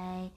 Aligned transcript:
Hai. 0.00 0.32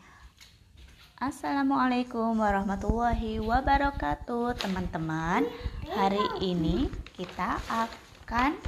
Assalamualaikum 1.23 2.35
warahmatullahi 2.35 3.39
wabarakatuh 3.39 4.59
teman-teman 4.59 5.47
Hari 5.87 6.43
ini 6.43 6.91
kita 7.15 7.63
akan 7.71 8.59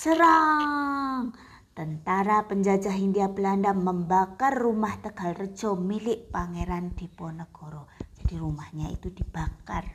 serang 0.00 1.36
Tentara 1.80 2.44
penjajah 2.44 2.92
Hindia 2.92 3.32
Belanda 3.32 3.72
membakar 3.72 4.52
rumah 4.52 5.00
Tegal 5.00 5.32
Rejo 5.32 5.80
milik 5.80 6.28
Pangeran 6.28 6.92
Diponegoro. 6.92 7.88
Jadi 8.20 8.36
rumahnya 8.36 8.92
itu 8.92 9.08
dibakar. 9.08 9.88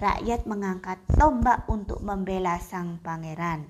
Rakyat 0.00 0.48
mengangkat 0.48 1.04
tombak 1.12 1.68
untuk 1.68 2.00
membela 2.00 2.56
sang 2.56 3.04
pangeran. 3.04 3.68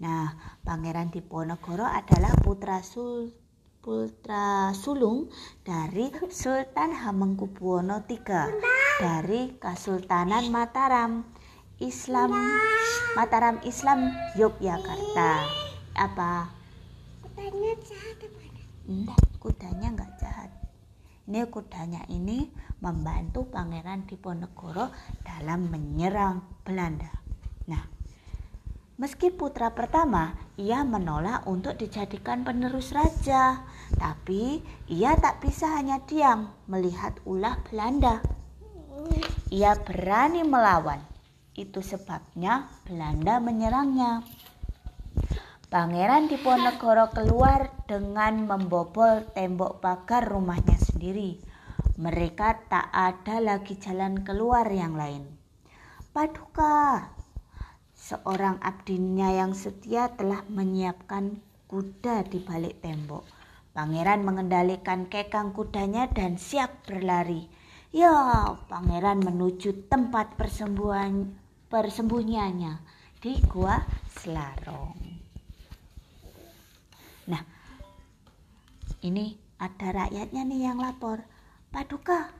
Nah, 0.00 0.56
Pangeran 0.64 1.12
Diponegoro 1.12 1.84
adalah 1.84 2.32
putra 2.40 2.80
sul 2.80 3.36
putra 3.84 4.72
sulung 4.72 5.28
dari 5.68 6.08
Sultan 6.32 6.96
Hamengkubuwono 6.96 8.08
III 8.08 8.56
dari 9.04 9.52
Kesultanan 9.60 10.48
Mataram 10.48 11.28
Islam 11.76 12.32
Mataram 13.20 13.60
Islam 13.68 14.16
Yogyakarta 14.40 15.65
apa 15.96 16.52
kudanya 17.24 17.72
jahat 17.88 18.18
apa 18.20 18.40
enggak 18.86 19.22
kudanya 19.40 19.88
enggak 19.96 20.12
jahat 20.20 20.50
ini 21.26 21.40
kudanya 21.48 22.02
ini 22.12 22.38
membantu 22.84 23.48
Pangeran 23.48 24.04
Diponegoro 24.04 24.92
dalam 25.24 25.72
menyerang 25.72 26.44
Belanda 26.62 27.10
nah 27.64 27.96
Meski 28.96 29.28
putra 29.28 29.76
pertama, 29.76 30.32
ia 30.56 30.80
menolak 30.80 31.44
untuk 31.44 31.76
dijadikan 31.76 32.48
penerus 32.48 32.96
raja, 32.96 33.60
tapi 34.00 34.64
ia 34.88 35.12
tak 35.20 35.44
bisa 35.44 35.68
hanya 35.76 36.00
diam 36.08 36.48
melihat 36.64 37.12
ulah 37.28 37.60
Belanda. 37.68 38.24
Ia 39.52 39.76
berani 39.84 40.48
melawan. 40.48 41.04
Itu 41.52 41.84
sebabnya 41.84 42.72
Belanda 42.88 43.36
menyerangnya. 43.36 44.24
Pangeran 45.66 46.30
Diponegoro 46.30 47.10
keluar 47.10 47.74
dengan 47.90 48.46
membobol 48.46 49.26
tembok 49.34 49.82
pagar 49.82 50.22
rumahnya 50.22 50.78
sendiri. 50.78 51.42
Mereka 51.98 52.70
tak 52.70 52.86
ada 52.94 53.42
lagi 53.42 53.74
jalan 53.74 54.22
keluar 54.22 54.70
yang 54.70 54.94
lain. 54.94 55.26
Paduka, 56.14 57.10
seorang 57.98 58.62
abdinya 58.62 59.34
yang 59.34 59.58
setia 59.58 60.06
telah 60.14 60.46
menyiapkan 60.46 61.42
kuda 61.66 62.22
di 62.30 62.38
balik 62.46 62.78
tembok. 62.78 63.26
Pangeran 63.74 64.22
mengendalikan 64.22 65.10
kekang 65.10 65.50
kudanya 65.50 66.06
dan 66.06 66.38
siap 66.38 66.86
berlari. 66.86 67.50
Ya, 67.90 68.54
pangeran 68.70 69.18
menuju 69.18 69.90
tempat 69.90 70.38
persembunyian 70.38 71.34
persembunyiannya 71.66 72.78
di 73.18 73.34
Gua 73.50 73.82
Selarong. 74.14 75.15
Nah, 77.26 77.42
ini 79.02 79.34
ada 79.58 79.92
rakyatnya 79.92 80.42
nih 80.46 80.60
yang 80.70 80.78
lapor. 80.78 81.26
Paduka, 81.74 82.30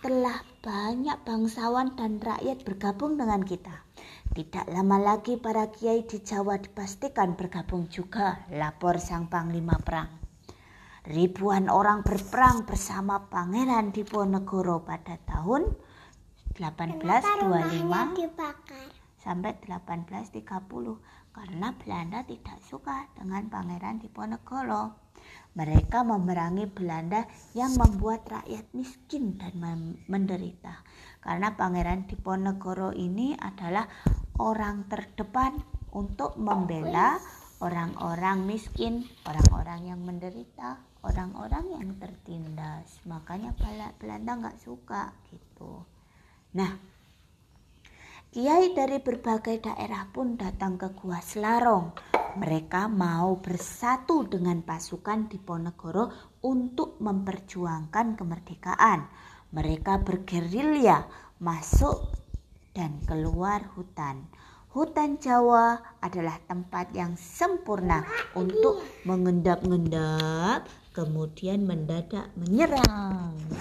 telah 0.00 0.40
banyak 0.64 1.18
bangsawan 1.28 1.92
dan 1.98 2.22
rakyat 2.22 2.64
bergabung 2.64 3.20
dengan 3.20 3.44
kita. 3.44 3.84
Tidak 4.30 4.70
lama 4.72 4.96
lagi 4.96 5.36
para 5.36 5.68
kiai 5.68 6.06
di 6.06 6.22
Jawa 6.22 6.56
dipastikan 6.56 7.34
bergabung 7.34 7.90
juga, 7.90 8.46
lapor 8.54 9.02
sang 9.02 9.26
panglima 9.26 9.76
perang. 9.82 10.08
Ribuan 11.10 11.66
orang 11.66 12.06
berperang 12.06 12.68
bersama 12.68 13.26
Pangeran 13.26 13.90
Diponegoro 13.90 14.84
pada 14.84 15.16
tahun 15.26 15.74
1825 16.54 17.90
sampai 19.20 19.52
1830 19.64 21.19
karena 21.30 21.74
Belanda 21.78 22.26
tidak 22.26 22.58
suka 22.66 23.06
dengan 23.14 23.46
Pangeran 23.46 24.02
Diponegoro. 24.02 25.10
Mereka 25.54 26.06
memerangi 26.06 26.70
Belanda 26.70 27.26
yang 27.52 27.74
membuat 27.74 28.26
rakyat 28.30 28.70
miskin 28.72 29.36
dan 29.36 29.58
menderita. 30.06 30.82
Karena 31.20 31.54
Pangeran 31.54 32.06
Diponegoro 32.06 32.94
ini 32.94 33.34
adalah 33.34 33.86
orang 34.40 34.86
terdepan 34.88 35.58
untuk 35.92 36.38
membela 36.40 37.18
orang-orang 37.60 38.48
miskin, 38.48 39.04
orang-orang 39.28 39.92
yang 39.92 40.00
menderita, 40.00 40.80
orang-orang 41.04 41.76
yang 41.76 41.88
tertindas. 42.00 43.04
Makanya 43.04 43.52
Belanda 44.00 44.32
nggak 44.40 44.60
suka 44.64 45.12
gitu. 45.28 45.84
Nah, 46.56 46.72
Kiai 48.30 48.70
dari 48.78 49.02
berbagai 49.02 49.58
daerah 49.58 50.06
pun 50.06 50.38
datang 50.38 50.78
ke 50.78 50.94
Gua 50.94 51.18
Selarong. 51.18 51.90
Mereka 52.38 52.86
mau 52.86 53.42
bersatu 53.42 54.22
dengan 54.22 54.62
pasukan 54.62 55.26
Diponegoro 55.26 56.38
untuk 56.46 57.02
memperjuangkan 57.02 58.14
kemerdekaan. 58.14 59.10
Mereka 59.50 60.06
bergerilya 60.06 61.10
masuk 61.42 62.06
dan 62.70 63.02
keluar 63.02 63.66
hutan. 63.74 64.30
Hutan 64.78 65.18
Jawa 65.18 65.98
adalah 65.98 66.38
tempat 66.46 66.94
yang 66.94 67.18
sempurna 67.18 68.06
untuk 68.38 68.78
mengendap-endap, 69.02 70.70
kemudian 70.94 71.66
mendadak 71.66 72.30
menyerang. 72.38 73.59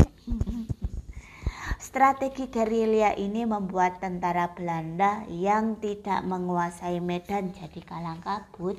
Strategi 1.79 2.51
gerilya 2.51 3.15
ini 3.15 3.47
membuat 3.47 4.03
tentara 4.03 4.51
Belanda 4.51 5.23
yang 5.31 5.79
tidak 5.79 6.27
menguasai 6.27 6.99
Medan 6.99 7.55
jadi 7.55 7.79
kalang 7.87 8.19
kabut. 8.19 8.75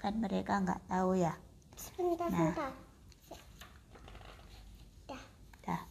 Kan 0.00 0.24
mereka 0.24 0.56
nggak 0.64 0.88
tahu 0.88 1.20
ya. 1.20 1.36
Sebentar, 1.76 2.32
nah. 2.32 2.48
sebentar. 2.48 2.72
Dah. 5.04 5.22
Dah. 5.68 5.82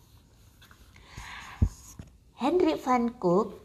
Hendrik 2.42 2.82
van 2.82 3.14
Kook, 3.22 3.62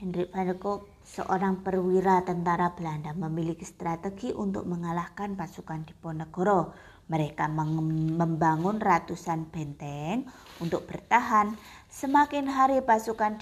Hendrik 0.00 0.32
van 0.32 0.56
Kook 0.56 0.88
seorang 1.04 1.60
perwira 1.60 2.24
tentara 2.24 2.72
Belanda 2.72 3.12
memiliki 3.12 3.68
strategi 3.68 4.32
untuk 4.32 4.64
mengalahkan 4.64 5.36
pasukan 5.36 5.84
Diponegoro. 5.84 6.72
Mereka 7.10 7.50
membangun 7.50 8.78
ratusan 8.78 9.50
benteng 9.50 10.30
untuk 10.62 10.86
bertahan. 10.86 11.58
Semakin 11.90 12.46
hari 12.46 12.78
pasukan 12.86 13.34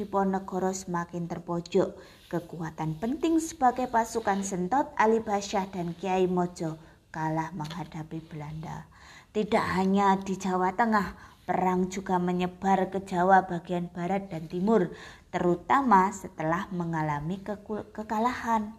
Diponegoro 0.00 0.72
semakin 0.72 1.28
terpojok. 1.28 1.92
Kekuatan 2.32 2.96
penting 2.96 3.36
sebagai 3.36 3.92
pasukan 3.92 4.40
Sentot, 4.40 4.96
Ali 4.96 5.20
Basyah 5.20 5.68
dan 5.68 5.92
Kiai 5.92 6.24
Mojo 6.24 6.80
kalah 7.12 7.52
menghadapi 7.52 8.24
Belanda. 8.24 8.88
Tidak 9.36 9.66
hanya 9.76 10.16
di 10.16 10.40
Jawa 10.40 10.72
Tengah, 10.72 11.12
perang 11.44 11.92
juga 11.92 12.16
menyebar 12.16 12.88
ke 12.88 13.04
Jawa 13.04 13.44
bagian 13.44 13.92
barat 13.92 14.32
dan 14.32 14.48
timur 14.48 14.88
terutama 15.28 16.08
setelah 16.12 16.68
mengalami 16.72 17.40
ke 17.44 17.60
kekalahan. 17.92 18.72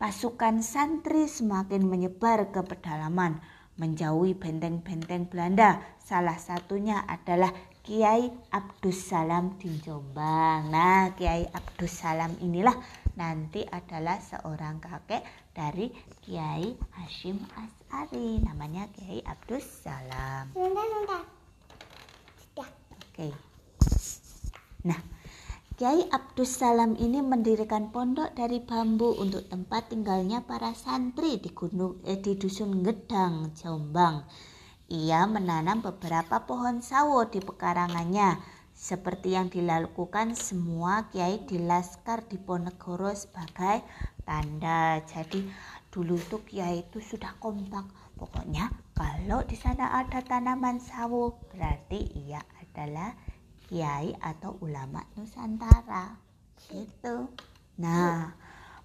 Pasukan 0.00 0.64
santri 0.64 1.28
semakin 1.28 1.84
menyebar 1.84 2.54
ke 2.54 2.62
pedalaman, 2.62 3.42
menjauhi 3.78 4.34
benteng-benteng 4.34 5.30
Belanda. 5.30 5.80
Salah 6.02 6.36
satunya 6.36 7.06
adalah 7.06 7.54
Kiai 7.80 8.28
Abdus 8.52 9.08
Salam 9.08 9.56
di 9.56 9.72
Jombang. 9.80 10.68
Nah, 10.68 11.16
Kiai 11.16 11.48
Abdus 11.48 12.04
Salam 12.04 12.36
inilah 12.44 12.76
nanti 13.16 13.64
adalah 13.64 14.20
seorang 14.20 14.76
kakek 14.76 15.24
dari 15.56 15.88
Kiai 16.20 16.76
Hashim 17.00 17.40
As'ari. 17.56 18.44
Namanya 18.44 18.92
Kiai 18.92 19.24
Abdus 19.24 19.64
Salam. 19.64 20.52
Sudah. 22.36 22.68
Oke. 22.92 23.32
Nah, 24.84 25.00
Kiai 25.78 26.10
Abdus 26.10 26.58
Salam 26.58 26.98
ini 26.98 27.22
mendirikan 27.22 27.94
pondok 27.94 28.34
dari 28.34 28.58
bambu 28.58 29.14
untuk 29.14 29.46
tempat 29.46 29.94
tinggalnya 29.94 30.42
para 30.42 30.74
santri 30.74 31.38
di 31.38 31.54
gunung 31.54 32.02
eh, 32.02 32.18
di 32.18 32.34
dusun 32.34 32.82
Gedang, 32.82 33.54
Jombang. 33.54 34.26
Ia 34.90 35.30
menanam 35.30 35.78
beberapa 35.78 36.42
pohon 36.50 36.82
sawo 36.82 37.30
di 37.30 37.38
pekarangannya, 37.38 38.42
seperti 38.74 39.38
yang 39.38 39.54
dilakukan 39.54 40.34
semua 40.34 41.06
kiai 41.14 41.46
di 41.46 41.62
Laskar 41.62 42.26
di 42.26 42.42
Ponegoro 42.42 43.14
sebagai 43.14 43.86
tanda. 44.26 44.98
Jadi 45.06 45.46
dulu 45.94 46.18
tuh 46.26 46.42
kiai 46.42 46.90
itu 46.90 46.98
sudah 46.98 47.38
kompak. 47.38 47.86
Pokoknya 48.18 48.66
kalau 48.98 49.46
di 49.46 49.54
sana 49.54 49.94
ada 49.94 50.26
tanaman 50.26 50.82
sawo, 50.82 51.38
berarti 51.54 52.26
ia 52.26 52.42
adalah 52.66 53.14
kiai 53.68 54.16
atau 54.16 54.56
ulama 54.64 55.04
Nusantara. 55.14 56.16
Gitu. 56.72 57.28
Nah 57.78 58.32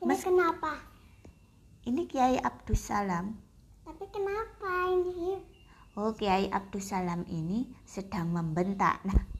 ini 0.03 0.05
mes 0.05 0.21
kenapa? 0.21 0.77
Ini 1.83 2.07
Kiai 2.07 2.35
Abdus 2.39 2.91
Salam. 2.91 3.35
Tapi 3.83 4.05
kenapa 4.11 4.91
ini? 4.91 5.39
Oh 5.95 6.11
Kiai 6.11 6.51
Abdus 6.51 6.91
Salam 6.91 7.23
ini 7.31 7.71
sedang 7.87 8.31
membentak. 8.35 8.99
Nah 9.07 9.32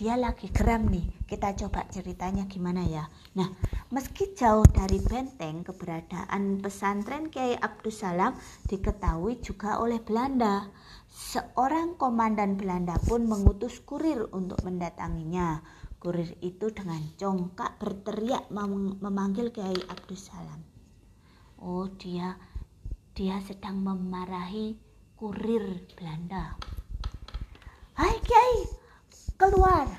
dia 0.00 0.16
lagi 0.16 0.48
geram 0.48 0.88
nih. 0.88 1.28
Kita 1.28 1.52
coba 1.52 1.84
ceritanya 1.92 2.48
gimana 2.48 2.88
ya. 2.88 3.04
Nah, 3.36 3.52
meski 3.92 4.32
jauh 4.32 4.64
dari 4.64 4.96
benteng, 4.96 5.60
keberadaan 5.60 6.64
pesantren 6.64 7.28
Kiai 7.28 7.52
Abdus 7.60 8.00
Salam 8.00 8.32
diketahui 8.64 9.44
juga 9.44 9.76
oleh 9.76 10.00
Belanda. 10.00 10.72
Seorang 11.04 12.00
komandan 12.00 12.56
Belanda 12.56 12.96
pun 12.96 13.28
mengutus 13.28 13.84
kurir 13.84 14.24
untuk 14.32 14.64
mendatanginya. 14.64 15.60
Kurir 16.00 16.32
itu 16.40 16.72
dengan 16.72 17.04
congkak 17.20 17.76
berteriak 17.76 18.48
mem 18.48 18.96
memanggil 19.04 19.52
Kiai 19.52 19.84
Abdus 19.84 20.32
Salam. 20.32 20.64
Oh, 21.60 21.84
dia 21.92 22.40
dia 23.12 23.36
sedang 23.44 23.84
memarahi 23.84 24.80
kurir 25.20 25.84
Belanda. 25.92 26.56
Keluar. 29.50 29.90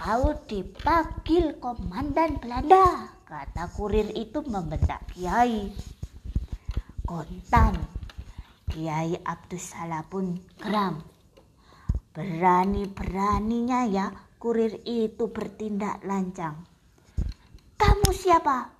Kau 0.00 0.32
dipanggil 0.48 1.60
komandan 1.60 2.40
Belanda, 2.40 3.12
kata 3.28 3.68
kurir 3.76 4.08
itu 4.16 4.40
membentak 4.48 5.04
Kiai. 5.12 5.76
Kontan, 7.04 7.76
Kiai 8.72 9.12
Abdus 9.28 9.76
Salah 9.76 10.00
pun 10.08 10.40
geram. 10.56 11.04
Berani-beraninya 12.16 13.84
ya 13.92 14.08
kurir 14.40 14.80
itu 14.88 15.28
bertindak 15.28 16.00
lancang. 16.08 16.56
Kamu 17.76 18.08
siapa? 18.16 18.72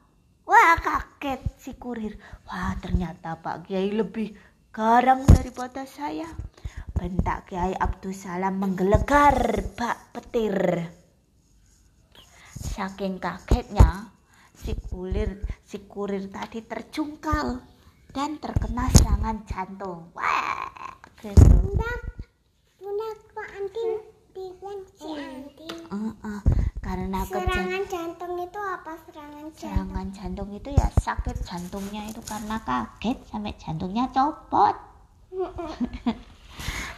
Wah 0.49 0.77
kaget 0.81 1.45
si 1.61 1.77
kurir. 1.77 2.17
Wah 2.49 2.73
ternyata 2.81 3.37
Pak 3.45 3.69
Kiai 3.69 3.93
lebih 3.93 4.33
garang 4.73 5.29
daripada 5.29 5.85
saya 5.85 6.33
bentak 6.99 7.47
Kiai 7.47 7.79
Abdul 7.79 8.11
Salam 8.11 8.59
menggelegar 8.59 9.39
bak 9.79 10.11
petir. 10.11 10.91
Saking 12.59 13.23
kagetnya, 13.23 14.11
si 14.59 14.75
kulir 14.75 15.39
si 15.63 15.87
kurir 15.87 16.27
tadi 16.27 16.59
terjungkal 16.67 17.63
dan 18.11 18.43
terkena 18.43 18.91
serangan 18.99 19.47
jantung. 19.47 20.11
Wah, 20.11 20.99
gitu. 21.23 21.39
Bunda, 21.39 21.93
bunda 22.83 23.09
kok 23.31 23.49
anting 23.55 23.93
bilang 24.35 24.81
si 24.99 25.09
anting. 25.15 25.79
Uh, 25.95 26.11
uh, 26.27 26.43
karena 26.83 27.23
serangan 27.23 27.87
jantung 27.87 28.43
itu 28.43 28.59
apa 28.59 28.93
serangan 29.07 29.47
jantung? 29.55 29.71
Serangan 29.71 30.07
jantung 30.11 30.51
itu 30.51 30.69
ya 30.75 30.91
sakit 30.99 31.47
jantungnya 31.47 32.11
itu 32.11 32.19
karena 32.27 32.59
kaget 32.67 33.19
sampai 33.31 33.55
jantungnya 33.55 34.11
copot. 34.11 34.75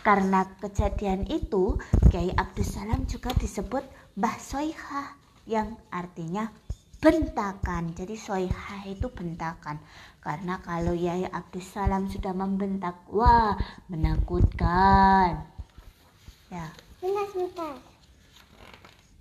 Karena 0.01 0.49
kejadian 0.57 1.29
itu, 1.29 1.77
Kiai 2.09 2.33
Abdul 2.33 2.65
Salam 2.65 3.05
juga 3.05 3.37
disebut 3.37 3.85
Mbah 4.17 4.37
Soiha 4.41 5.13
yang 5.45 5.77
artinya 5.93 6.49
bentakan. 7.05 7.93
Jadi 7.93 8.17
Soiha 8.17 8.89
itu 8.89 9.13
bentakan. 9.13 9.77
Karena 10.25 10.57
kalau 10.65 10.97
Kiai 10.97 11.29
Abdul 11.29 11.61
Salam 11.61 12.09
sudah 12.09 12.33
membentak, 12.33 13.05
wah 13.13 13.61
menakutkan. 13.93 15.45
Ya. 16.49 16.73
Bentar, 17.01 17.29
bentar. 17.37 17.77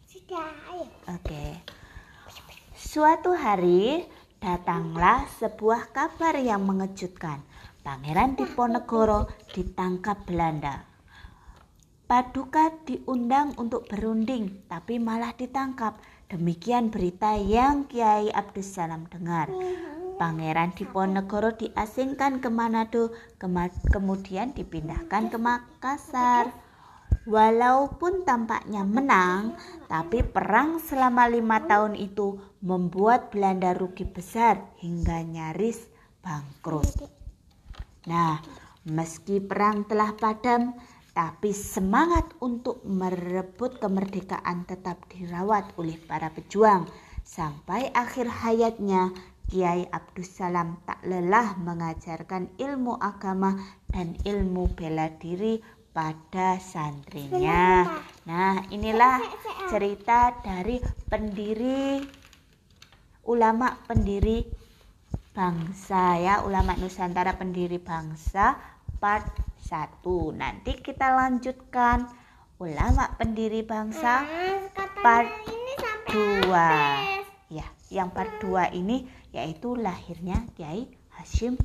Sudah, 0.08 0.52
ayo. 0.72 0.88
Oke. 1.12 1.60
Suatu 2.80 3.36
hari 3.36 4.08
datanglah 4.40 5.28
sebuah 5.44 5.92
kabar 5.92 6.40
yang 6.40 6.64
mengejutkan. 6.64 7.44
Pangeran 7.90 8.38
Diponegoro 8.38 9.26
ditangkap 9.50 10.22
Belanda. 10.30 10.86
Paduka 12.06 12.70
diundang 12.86 13.58
untuk 13.58 13.90
berunding, 13.90 14.62
tapi 14.70 15.02
malah 15.02 15.34
ditangkap. 15.34 15.98
Demikian 16.30 16.94
berita 16.94 17.34
yang 17.34 17.90
Kiai 17.90 18.30
Abdus 18.30 18.78
Salam 18.78 19.10
dengar. 19.10 19.50
Pangeran 20.22 20.70
Diponegoro 20.78 21.58
diasingkan 21.58 22.46
ke 22.46 22.54
Manado, 22.54 23.10
kemudian 23.90 24.54
dipindahkan 24.54 25.34
ke 25.34 25.42
Makassar. 25.42 26.54
Walaupun 27.26 28.22
tampaknya 28.22 28.86
menang, 28.86 29.58
tapi 29.90 30.22
perang 30.22 30.78
selama 30.78 31.26
lima 31.26 31.66
tahun 31.66 31.98
itu 31.98 32.38
membuat 32.62 33.34
Belanda 33.34 33.74
rugi 33.74 34.06
besar 34.06 34.78
hingga 34.78 35.26
nyaris 35.26 35.90
bangkrut. 36.22 37.18
Nah, 38.08 38.40
meski 38.88 39.44
perang 39.44 39.84
telah 39.84 40.16
padam, 40.16 40.78
tapi 41.12 41.52
semangat 41.52 42.32
untuk 42.40 42.80
merebut 42.88 43.82
kemerdekaan 43.84 44.64
tetap 44.64 45.04
dirawat 45.12 45.76
oleh 45.76 46.00
para 46.00 46.32
pejuang. 46.32 46.88
Sampai 47.26 47.92
akhir 47.92 48.30
hayatnya, 48.30 49.12
Kiai 49.50 49.90
Abdus 49.90 50.38
Salam 50.38 50.78
tak 50.86 51.02
lelah 51.04 51.58
mengajarkan 51.58 52.54
ilmu 52.62 52.96
agama 53.02 53.58
dan 53.90 54.14
ilmu 54.22 54.70
bela 54.78 55.10
diri 55.18 55.58
pada 55.90 56.62
santrinya. 56.62 57.84
Nah, 58.30 58.62
inilah 58.70 59.18
cerita 59.68 60.38
dari 60.46 60.78
pendiri 61.10 61.98
ulama 63.26 63.78
pendiri 63.86 64.46
bangsa 65.40 66.20
ya. 66.20 66.44
Ulama 66.44 66.76
Nusantara 66.76 67.40
pendiri 67.40 67.80
bangsa 67.80 68.60
part 69.00 69.32
1 69.72 70.04
nanti 70.36 70.84
kita 70.84 71.16
lanjutkan. 71.16 72.12
Ulama 72.60 73.16
pendiri 73.16 73.64
bangsa 73.64 74.28
part 75.00 75.32
2 76.12 76.52
ya 77.48 77.64
yang 77.88 78.12
part 78.12 78.36
2 78.44 78.76
ini 78.76 79.08
yaitu 79.32 79.80
lahirnya 79.80 80.44
Kiai 80.60 80.92
Hashim 81.16 81.56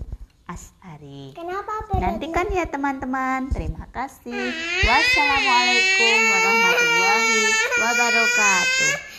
As'ari 0.47 1.35
Kenapa 1.35 1.75
Nantikan 1.99 2.47
ya 2.55 2.71
teman-teman. 2.71 3.51
Terima 3.51 3.91
kasih. 3.91 4.55
Wassalamualaikum 4.87 6.19
warahmatullahi 6.31 7.43
wabarakatuh. 7.81 9.05